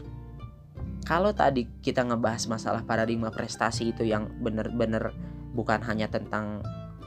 kalau 1.04 1.36
tadi 1.36 1.68
kita 1.84 2.04
ngebahas 2.08 2.48
masalah 2.48 2.82
paradigma 2.88 3.28
prestasi 3.30 3.92
itu 3.92 4.08
yang 4.08 4.32
benar-benar 4.40 5.12
bukan 5.52 5.84
hanya 5.84 6.08
tentang 6.08 6.64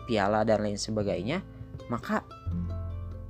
piala 0.07 0.47
dan 0.47 0.62
lain 0.62 0.79
sebagainya, 0.79 1.43
maka 1.88 2.23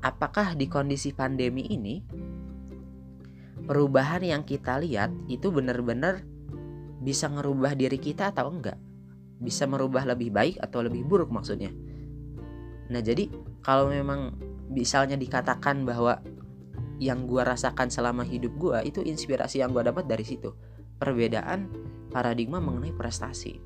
apakah 0.04 0.58
di 0.58 0.68
kondisi 0.68 1.14
pandemi 1.16 1.64
ini 1.70 2.02
perubahan 3.66 4.22
yang 4.22 4.42
kita 4.44 4.78
lihat 4.78 5.10
itu 5.26 5.50
benar-benar 5.50 6.22
bisa 7.00 7.26
ngerubah 7.30 7.74
diri 7.74 7.98
kita 7.98 8.30
atau 8.30 8.52
enggak? 8.52 8.78
Bisa 9.36 9.64
merubah 9.64 10.04
lebih 10.04 10.32
baik 10.32 10.56
atau 10.60 10.84
lebih 10.84 11.06
buruk 11.06 11.32
maksudnya? 11.32 11.70
Nah, 12.86 13.02
jadi 13.02 13.26
kalau 13.62 13.90
memang 13.90 14.38
misalnya 14.70 15.18
dikatakan 15.18 15.82
bahwa 15.82 16.22
yang 16.96 17.28
gue 17.28 17.42
rasakan 17.44 17.92
selama 17.92 18.24
hidup 18.24 18.56
gue 18.56 18.78
itu 18.88 19.00
inspirasi 19.04 19.60
yang 19.60 19.72
gue 19.72 19.84
dapat 19.84 20.08
dari 20.08 20.24
situ. 20.24 20.52
Perbedaan 20.96 21.68
paradigma 22.08 22.56
mengenai 22.62 22.96
prestasi. 22.96 23.60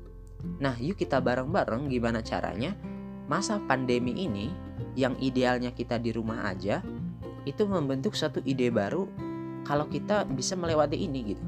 Nah 0.59 0.75
yuk 0.81 0.99
kita 0.99 1.23
bareng-bareng 1.23 1.87
gimana 1.87 2.19
caranya 2.19 2.75
masa 3.31 3.61
pandemi 3.63 4.27
ini 4.27 4.51
yang 4.97 5.15
idealnya 5.23 5.71
kita 5.71 5.95
di 5.95 6.11
rumah 6.11 6.51
aja 6.51 6.83
itu 7.47 7.63
membentuk 7.63 8.13
satu 8.13 8.43
ide 8.43 8.67
baru 8.69 9.07
kalau 9.63 9.87
kita 9.87 10.27
bisa 10.27 10.59
melewati 10.59 10.99
ini 10.99 11.33
gitu. 11.33 11.45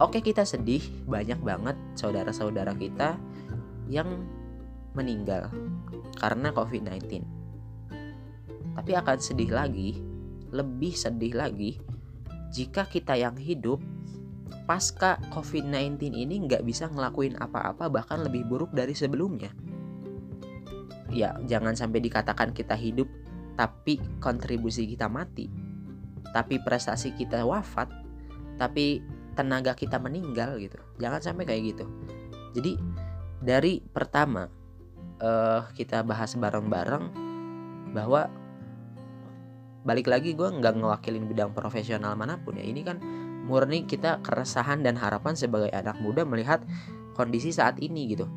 Oke 0.00 0.24
kita 0.24 0.48
sedih 0.48 0.80
banyak 1.04 1.42
banget 1.44 1.76
saudara-saudara 1.92 2.72
kita 2.78 3.20
yang 3.90 4.24
meninggal 4.96 5.50
karena 6.16 6.54
COVID-19. 6.54 7.20
Tapi 8.70 8.92
akan 8.96 9.18
sedih 9.20 9.50
lagi, 9.52 9.98
lebih 10.50 10.94
sedih 10.94 11.34
lagi 11.38 11.78
jika 12.50 12.86
kita 12.86 13.14
yang 13.14 13.38
hidup 13.38 13.78
pasca 14.66 15.18
COVID-19 15.34 16.14
ini 16.14 16.46
nggak 16.46 16.62
bisa 16.66 16.90
ngelakuin 16.90 17.38
apa-apa 17.38 17.90
bahkan 17.90 18.22
lebih 18.22 18.46
buruk 18.46 18.70
dari 18.70 18.94
sebelumnya. 18.94 19.50
Ya, 21.10 21.34
jangan 21.50 21.74
sampai 21.74 21.98
dikatakan 21.98 22.54
kita 22.54 22.78
hidup 22.78 23.10
tapi 23.58 23.98
kontribusi 24.22 24.86
kita 24.86 25.10
mati. 25.10 25.50
Tapi 26.30 26.62
prestasi 26.62 27.18
kita 27.18 27.42
wafat, 27.42 27.90
tapi 28.54 29.02
tenaga 29.34 29.74
kita 29.74 29.98
meninggal 29.98 30.62
gitu. 30.62 30.78
Jangan 31.02 31.18
sampai 31.18 31.50
kayak 31.50 31.62
gitu. 31.74 31.84
Jadi 32.54 32.78
dari 33.42 33.82
pertama 33.82 34.46
uh, 35.18 35.66
kita 35.74 36.06
bahas 36.06 36.38
bareng-bareng 36.38 37.04
bahwa 37.90 38.30
balik 39.80 40.12
lagi 40.12 40.36
gue 40.36 40.48
nggak 40.48 40.76
ngewakilin 40.76 41.24
bidang 41.24 41.50
profesional 41.56 42.12
mana 42.16 42.36
pun 42.40 42.56
ya. 42.60 42.64
Ini 42.64 42.80
kan 42.84 42.96
murni 43.48 43.88
kita 43.88 44.20
keresahan 44.20 44.84
dan 44.84 45.00
harapan 45.00 45.34
sebagai 45.34 45.72
anak 45.72 45.98
muda 45.98 46.22
melihat 46.22 46.62
kondisi 47.16 47.50
saat 47.50 47.80
ini 47.80 48.12
gitu. 48.12 48.28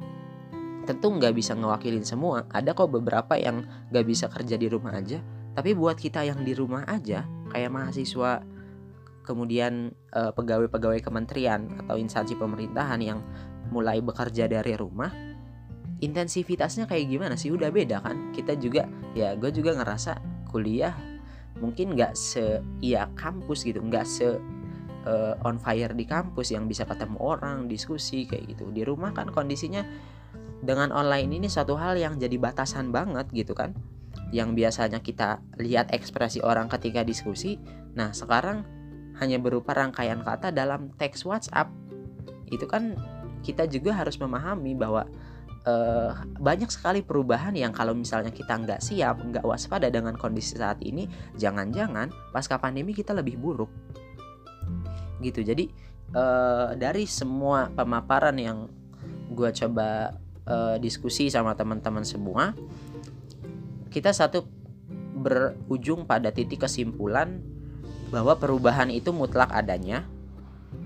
Tentu 0.83 1.07
nggak 1.13 1.35
bisa 1.35 1.55
ngewakilin 1.55 2.03
semua. 2.03 2.47
Ada 2.51 2.75
kok 2.75 2.91
beberapa 2.91 3.35
yang 3.39 3.63
nggak 3.91 4.05
bisa 4.07 4.27
kerja 4.27 4.55
di 4.55 4.67
rumah 4.67 4.95
aja. 4.95 5.19
Tapi 5.53 5.77
buat 5.77 5.99
kita 5.99 6.25
yang 6.25 6.41
di 6.41 6.57
rumah 6.57 6.83
aja 6.89 7.29
kayak 7.53 7.69
mahasiswa 7.69 8.41
kemudian 9.23 9.93
eh, 10.11 10.31
pegawai-pegawai 10.33 10.99
kementerian 10.99 11.85
atau 11.85 11.95
instansi 11.95 12.35
pemerintahan 12.35 12.99
yang 12.99 13.19
mulai 13.71 14.03
bekerja 14.03 14.51
dari 14.51 14.75
rumah 14.75 15.13
intensivitasnya 16.03 16.83
kayak 16.83 17.07
gimana 17.07 17.39
sih? 17.39 17.47
Udah 17.47 17.71
beda 17.71 18.03
kan? 18.03 18.35
Kita 18.35 18.59
juga 18.59 18.83
ya 19.15 19.39
gue 19.39 19.53
juga 19.55 19.71
ngerasa 19.79 20.19
kuliah 20.51 21.12
mungkin 21.61 21.93
nggak 21.93 22.17
se 22.17 22.61
iya 22.81 23.09
kampus 23.13 23.65
gitu 23.67 23.81
nggak 23.83 24.05
se 24.07 24.37
uh, 25.05 25.35
on 25.45 25.59
fire 25.59 25.91
di 25.93 26.05
kampus 26.07 26.55
yang 26.55 26.65
bisa 26.65 26.87
ketemu 26.87 27.19
orang 27.19 27.67
diskusi 27.67 28.25
kayak 28.25 28.55
gitu. 28.55 28.71
Di 28.71 28.81
rumah 28.87 29.11
kan 29.11 29.29
kondisinya 29.29 29.83
dengan 30.63 30.95
online 30.95 31.43
ini 31.43 31.47
satu 31.51 31.75
hal 31.75 31.99
yang 31.99 32.15
jadi 32.17 32.35
batasan 32.39 32.89
banget 32.89 33.29
gitu 33.35 33.53
kan. 33.53 33.75
Yang 34.33 34.49
biasanya 34.57 34.99
kita 35.03 35.43
lihat 35.61 35.93
ekspresi 35.93 36.41
orang 36.41 36.71
ketika 36.71 37.05
diskusi 37.05 37.59
nah 37.93 38.09
sekarang 38.09 38.65
hanya 39.21 39.37
berupa 39.37 39.77
rangkaian 39.77 40.25
kata 40.25 40.49
dalam 40.49 40.89
teks 40.97 41.21
WhatsApp. 41.27 41.69
Itu 42.49 42.65
kan 42.65 42.97
kita 43.43 43.67
juga 43.67 43.93
harus 43.93 44.17
memahami 44.17 44.73
bahwa 44.73 45.05
uh, 45.67 46.11
banyak 46.39 46.69
sekali 46.69 47.01
perubahan 47.03 47.55
yang 47.55 47.71
kalau 47.71 47.95
misalnya 47.95 48.31
kita 48.31 48.55
nggak 48.55 48.83
siap, 48.83 49.19
nggak 49.19 49.45
waspada 49.45 49.87
dengan 49.87 50.15
kondisi 50.15 50.59
saat 50.59 50.79
ini, 50.83 51.07
jangan-jangan 51.39 52.11
pasca 52.31 52.59
pandemi 52.59 52.91
kita 52.91 53.15
lebih 53.15 53.39
buruk. 53.39 53.71
Gitu. 55.23 55.43
Jadi 55.43 55.71
uh, 56.15 56.75
dari 56.75 57.07
semua 57.07 57.71
pemaparan 57.71 58.35
yang 58.35 58.67
gue 59.33 59.49
coba 59.49 60.13
uh, 60.45 60.75
diskusi 60.77 61.31
sama 61.31 61.55
teman-teman 61.55 62.03
semua, 62.03 62.51
kita 63.89 64.11
satu 64.11 64.45
berujung 65.13 66.03
pada 66.03 66.33
titik 66.33 66.67
kesimpulan 66.67 67.39
bahwa 68.11 68.37
perubahan 68.37 68.91
itu 68.91 69.09
mutlak 69.15 69.49
adanya. 69.49 70.05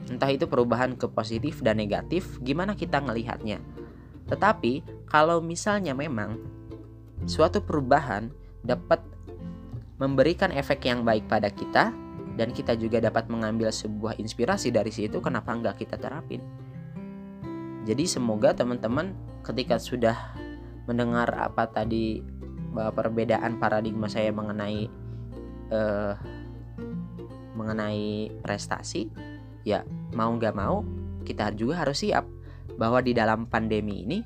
Entah 0.07 0.31
itu 0.31 0.47
perubahan 0.47 0.95
ke 0.95 1.11
positif 1.11 1.59
dan 1.59 1.83
negatif, 1.83 2.39
gimana 2.39 2.79
kita 2.79 3.03
ngelihatnya? 3.03 3.59
Tetapi 4.27 5.03
kalau 5.07 5.39
misalnya 5.39 5.95
memang 5.95 6.37
suatu 7.25 7.63
perubahan 7.63 8.29
dapat 8.61 8.99
memberikan 9.97 10.53
efek 10.53 10.85
yang 10.85 11.01
baik 11.01 11.25
pada 11.25 11.49
kita 11.49 11.89
dan 12.37 12.53
kita 12.53 12.77
juga 12.77 13.01
dapat 13.01 13.25
mengambil 13.33 13.73
sebuah 13.73 14.21
inspirasi 14.21 14.69
dari 14.69 14.93
situ 14.93 15.17
kenapa 15.17 15.55
enggak 15.55 15.81
kita 15.81 15.97
terapin? 15.97 16.43
Jadi 17.87 18.03
semoga 18.05 18.53
teman-teman 18.53 19.15
ketika 19.41 19.79
sudah 19.79 20.35
mendengar 20.85 21.31
apa 21.33 21.65
tadi 21.71 22.21
bahwa 22.75 22.93
perbedaan 22.93 23.57
paradigma 23.57 24.11
saya 24.11 24.29
mengenai 24.29 24.91
uh, 25.71 26.13
mengenai 27.57 28.29
prestasi, 28.43 29.09
ya 29.65 29.81
mau 30.13 30.29
nggak 30.35 30.53
mau 30.53 30.85
kita 31.25 31.49
juga 31.57 31.81
harus 31.81 32.05
siap 32.05 32.36
bahwa 32.77 33.01
di 33.01 33.11
dalam 33.11 33.49
pandemi 33.49 34.05
ini 34.05 34.19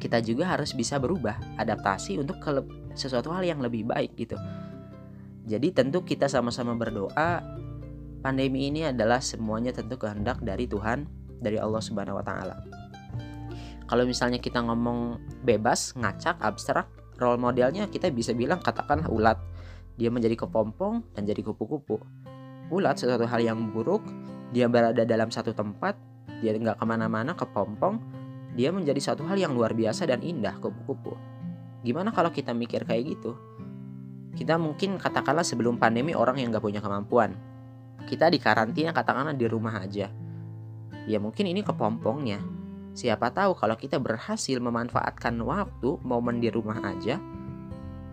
kita 0.00 0.18
juga 0.24 0.50
harus 0.50 0.74
bisa 0.74 0.98
berubah, 0.98 1.38
adaptasi 1.60 2.18
untuk 2.18 2.42
ke 2.42 2.50
sesuatu 2.98 3.30
hal 3.30 3.46
yang 3.46 3.60
lebih 3.62 3.86
baik 3.86 4.16
gitu. 4.18 4.34
Jadi 5.46 5.72
tentu 5.72 6.02
kita 6.04 6.26
sama-sama 6.26 6.74
berdoa 6.74 7.42
pandemi 8.20 8.68
ini 8.68 8.88
adalah 8.88 9.18
semuanya 9.18 9.72
tentu 9.72 9.96
kehendak 9.96 10.40
dari 10.44 10.68
Tuhan, 10.68 11.08
dari 11.40 11.56
Allah 11.56 11.80
Subhanahu 11.80 12.20
wa 12.20 12.24
taala. 12.24 12.56
Kalau 13.90 14.06
misalnya 14.06 14.38
kita 14.38 14.62
ngomong 14.62 15.18
bebas, 15.42 15.98
ngacak, 15.98 16.38
abstrak, 16.38 16.86
role 17.18 17.40
modelnya 17.42 17.90
kita 17.90 18.06
bisa 18.14 18.30
bilang 18.30 18.62
katakanlah 18.62 19.10
ulat. 19.10 19.38
Dia 19.98 20.08
menjadi 20.08 20.46
kepompong 20.46 21.12
dan 21.12 21.26
jadi 21.26 21.42
kupu-kupu. 21.42 21.98
Ulat 22.70 23.02
sesuatu 23.02 23.26
hal 23.26 23.42
yang 23.42 23.74
buruk, 23.74 24.06
dia 24.54 24.70
berada 24.70 25.02
dalam 25.02 25.28
satu 25.34 25.50
tempat, 25.50 25.98
dia 26.40 26.56
nggak 26.56 26.80
ke 26.80 26.84
mana-mana 26.88 27.36
kepompong, 27.36 28.00
dia 28.56 28.72
menjadi 28.74 29.12
satu 29.12 29.24
hal 29.28 29.38
yang 29.38 29.52
luar 29.54 29.76
biasa 29.76 30.08
dan 30.08 30.24
indah 30.24 30.56
kupu-kupu. 30.58 31.14
Gimana 31.84 32.12
kalau 32.12 32.28
kita 32.32 32.52
mikir 32.52 32.84
kayak 32.84 33.16
gitu? 33.16 33.36
Kita 34.36 34.56
mungkin 34.56 34.96
katakanlah 34.96 35.44
sebelum 35.44 35.76
pandemi 35.76 36.16
orang 36.16 36.40
yang 36.40 36.52
nggak 36.52 36.64
punya 36.64 36.80
kemampuan. 36.80 37.36
Kita 38.08 38.32
di 38.32 38.40
karantina 38.40 38.90
katakanlah 38.90 39.36
di 39.36 39.46
rumah 39.46 39.80
aja. 39.80 40.08
Ya 41.08 41.18
mungkin 41.20 41.48
ini 41.48 41.64
kepompongnya, 41.64 42.40
Siapa 42.90 43.30
tahu 43.30 43.54
kalau 43.54 43.78
kita 43.78 44.02
berhasil 44.02 44.58
memanfaatkan 44.58 45.38
waktu 45.46 46.02
momen 46.02 46.42
di 46.42 46.50
rumah 46.50 46.82
aja, 46.82 47.22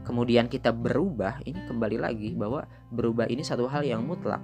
kemudian 0.05 0.45
kita 0.45 0.69
berubah, 0.69 1.41
ini 1.49 1.57
kembali 1.65 1.97
lagi 1.97 2.29
bahwa 2.37 2.63
berubah 2.93 3.25
ini 3.25 3.41
satu 3.41 3.65
hal 3.65 3.81
yang 3.81 4.05
mutlak. 4.05 4.39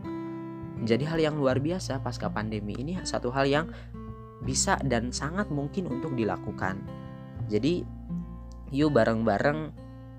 Menjadi 0.84 1.08
hal 1.08 1.20
yang 1.32 1.36
luar 1.40 1.64
biasa 1.64 2.04
pasca 2.04 2.28
pandemi 2.28 2.76
ini 2.76 3.00
satu 3.08 3.32
hal 3.32 3.48
yang 3.48 3.72
bisa 4.44 4.76
dan 4.84 5.16
sangat 5.16 5.48
mungkin 5.48 5.88
untuk 5.88 6.12
dilakukan. 6.12 6.84
Jadi 7.48 7.88
yuk 8.76 8.92
bareng-bareng 8.92 9.72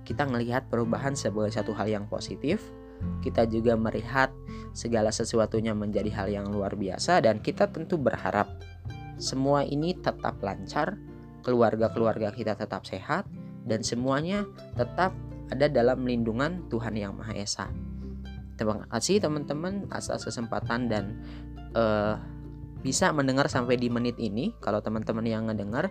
kita 0.09 0.25
melihat 0.25 0.65
perubahan 0.73 1.13
sebagai 1.13 1.53
satu 1.53 1.77
hal 1.77 1.93
yang 1.93 2.09
positif. 2.09 2.65
Kita 3.21 3.45
juga 3.45 3.77
melihat 3.77 4.33
segala 4.73 5.13
sesuatunya 5.13 5.77
menjadi 5.77 6.09
hal 6.17 6.33
yang 6.33 6.49
luar 6.49 6.73
biasa 6.81 7.21
dan 7.21 7.45
kita 7.45 7.69
tentu 7.69 8.01
berharap 8.01 8.49
semua 9.21 9.69
ini 9.69 9.93
tetap 9.93 10.41
lancar, 10.41 10.97
keluarga-keluarga 11.45 12.33
kita 12.33 12.57
tetap 12.57 12.89
sehat, 12.89 13.29
dan 13.69 13.85
semuanya 13.85 14.49
tetap 14.81 15.13
ada 15.53 15.69
dalam 15.69 16.09
lindungan 16.09 16.65
Tuhan 16.73 16.97
Yang 16.97 17.13
Maha 17.21 17.35
Esa. 17.37 17.67
Terima 18.55 18.87
kasih 18.87 19.19
teman-teman 19.19 19.91
atas 19.91 20.23
kesempatan 20.23 20.87
dan 20.87 21.19
uh, 21.75 22.17
bisa 22.85 23.11
mendengar 23.11 23.49
sampai 23.51 23.81
di 23.81 23.89
menit 23.91 24.15
ini. 24.21 24.53
Kalau 24.61 24.85
teman-teman 24.85 25.25
yang 25.25 25.49
ngedengar, 25.49 25.91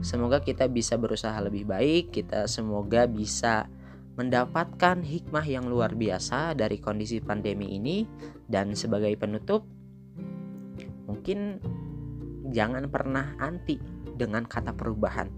semoga 0.00 0.40
kita 0.40 0.66
bisa 0.66 0.98
berusaha 0.98 1.36
lebih 1.44 1.68
baik. 1.68 2.10
Kita 2.10 2.48
semoga 2.48 3.04
bisa 3.04 3.68
mendapatkan 4.16 5.04
hikmah 5.04 5.46
yang 5.46 5.68
luar 5.68 5.92
biasa 5.92 6.56
dari 6.56 6.80
kondisi 6.80 7.20
pandemi 7.20 7.76
ini. 7.76 8.08
Dan 8.48 8.72
sebagai 8.72 9.12
penutup, 9.20 9.62
mungkin 11.06 11.60
jangan 12.50 12.88
pernah 12.88 13.36
anti 13.38 13.76
dengan 14.16 14.48
kata 14.48 14.72
perubahan. 14.72 15.28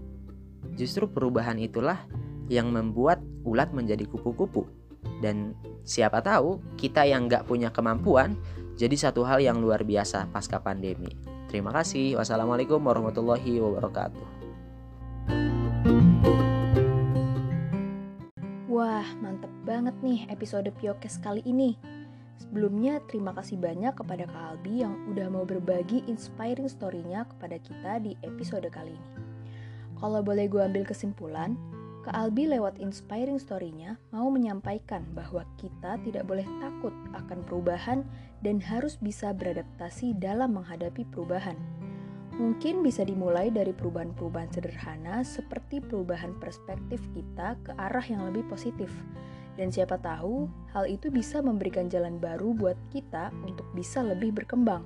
Justru 0.79 1.07
perubahan 1.11 1.59
itulah 1.61 2.01
yang 2.47 2.71
membuat 2.71 3.21
ulat 3.45 3.71
menjadi 3.71 4.07
kupu-kupu. 4.07 4.84
Dan 5.23 5.55
siapa 5.87 6.19
tahu 6.19 6.59
kita 6.75 7.07
yang 7.07 7.29
nggak 7.29 7.47
punya 7.47 7.71
kemampuan 7.71 8.35
jadi 8.75 8.95
satu 8.99 9.23
hal 9.23 9.39
yang 9.39 9.63
luar 9.63 9.87
biasa 9.87 10.27
pasca 10.35 10.59
pandemi. 10.59 11.15
Terima 11.47 11.71
kasih. 11.71 12.19
Wassalamualaikum 12.19 12.83
warahmatullahi 12.83 13.63
wabarakatuh. 13.63 14.27
Wah, 18.67 19.07
mantep 19.23 19.53
banget 19.63 19.95
nih 20.03 20.27
episode 20.27 20.67
Piokes 20.75 21.23
kali 21.23 21.39
ini. 21.47 21.79
Sebelumnya, 22.35 22.99
terima 23.07 23.31
kasih 23.31 23.55
banyak 23.55 23.95
kepada 23.95 24.27
Kak 24.27 24.59
Albi 24.59 24.83
yang 24.83 24.99
udah 25.07 25.31
mau 25.31 25.47
berbagi 25.47 26.03
inspiring 26.11 26.67
story-nya 26.67 27.23
kepada 27.31 27.55
kita 27.63 28.03
di 28.03 28.19
episode 28.27 28.67
kali 28.67 28.91
ini. 28.91 29.11
Kalau 29.95 30.19
boleh 30.19 30.51
gue 30.51 30.59
ambil 30.59 30.83
kesimpulan, 30.83 31.55
Kak 32.05 32.13
Albi 32.13 32.45
lewat 32.45 32.77
inspiring 32.77 33.41
story-nya 33.41 33.97
mau 34.13 34.29
menyampaikan 34.29 35.01
bahwa 35.17 35.41
kita 35.57 35.97
tidak 36.05 36.29
boleh 36.29 36.45
takut 36.61 36.93
akan 37.17 37.41
perubahan 37.49 38.05
dan 38.45 38.61
harus 38.61 39.01
bisa 39.01 39.33
beradaptasi 39.33 40.13
dalam 40.21 40.53
menghadapi 40.53 41.01
perubahan. 41.09 41.57
Mungkin 42.37 42.85
bisa 42.85 43.01
dimulai 43.01 43.49
dari 43.49 43.73
perubahan-perubahan 43.73 44.53
sederhana 44.53 45.25
seperti 45.25 45.81
perubahan 45.81 46.37
perspektif 46.37 47.01
kita 47.17 47.57
ke 47.65 47.73
arah 47.73 48.05
yang 48.05 48.21
lebih 48.29 48.45
positif, 48.53 48.93
dan 49.57 49.73
siapa 49.73 49.97
tahu, 49.97 50.45
hal 50.77 50.85
itu 50.85 51.09
bisa 51.09 51.41
memberikan 51.41 51.89
jalan 51.89 52.21
baru 52.21 52.53
buat 52.53 52.77
kita 52.93 53.33
untuk 53.49 53.65
bisa 53.73 54.05
lebih 54.05 54.29
berkembang. 54.29 54.85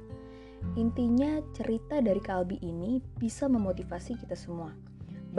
Intinya, 0.80 1.44
cerita 1.52 2.00
dari 2.00 2.24
Kalbi 2.24 2.64
ini 2.64 3.04
bisa 3.20 3.52
memotivasi 3.52 4.16
kita 4.16 4.40
semua 4.40 4.72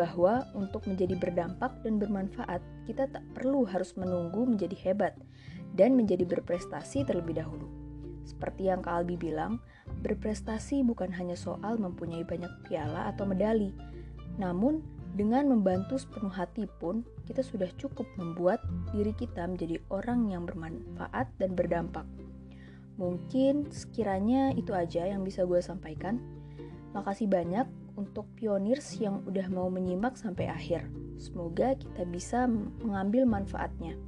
bahwa 0.00 0.48
untuk 0.56 0.88
menjadi 0.88 1.12
berdampak 1.20 1.76
dan 1.84 2.00
bermanfaat, 2.00 2.64
kita 2.88 3.04
tak 3.12 3.20
perlu 3.36 3.68
harus 3.68 3.92
menunggu 4.00 4.48
menjadi 4.48 4.72
hebat 4.88 5.12
dan 5.76 5.92
menjadi 5.92 6.24
berprestasi 6.24 7.04
terlebih 7.04 7.36
dahulu. 7.36 7.68
Seperti 8.24 8.72
yang 8.72 8.80
Kalbi 8.80 9.20
bilang, 9.20 9.60
berprestasi 10.00 10.80
bukan 10.88 11.12
hanya 11.12 11.36
soal 11.36 11.76
mempunyai 11.76 12.24
banyak 12.24 12.48
piala 12.64 13.12
atau 13.12 13.28
medali, 13.28 13.76
namun 14.40 14.80
dengan 15.12 15.52
membantu 15.52 16.00
sepenuh 16.00 16.32
hati 16.32 16.64
pun, 16.80 17.04
kita 17.28 17.44
sudah 17.44 17.68
cukup 17.76 18.08
membuat 18.16 18.64
diri 18.94 19.12
kita 19.12 19.44
menjadi 19.44 19.82
orang 19.92 20.32
yang 20.32 20.48
bermanfaat 20.48 21.28
dan 21.36 21.52
berdampak. 21.52 22.06
Mungkin 22.96 23.68
sekiranya 23.68 24.54
itu 24.56 24.70
aja 24.72 25.04
yang 25.04 25.26
bisa 25.26 25.42
gue 25.44 25.58
sampaikan. 25.60 26.22
Makasih 26.94 27.26
banyak 27.26 27.66
untuk 28.00 28.24
pioneers 28.40 28.96
yang 28.96 29.20
udah 29.28 29.44
mau 29.52 29.68
menyimak 29.68 30.16
sampai 30.16 30.48
akhir. 30.48 30.88
Semoga 31.20 31.76
kita 31.76 32.08
bisa 32.08 32.48
mengambil 32.80 33.28
manfaatnya. 33.28 34.00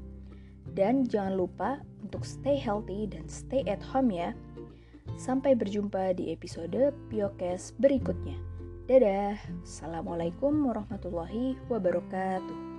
Dan 0.72 1.04
jangan 1.04 1.36
lupa 1.36 1.84
untuk 2.00 2.24
stay 2.24 2.56
healthy 2.56 3.04
dan 3.04 3.28
stay 3.28 3.60
at 3.68 3.84
home 3.84 4.08
ya. 4.08 4.32
Sampai 5.20 5.52
berjumpa 5.52 6.16
di 6.16 6.32
episode 6.32 6.96
Piokes 7.12 7.76
berikutnya. 7.76 8.40
Dadah. 8.88 9.36
Assalamualaikum 9.62 10.66
warahmatullahi 10.66 11.60
wabarakatuh. 11.68 12.72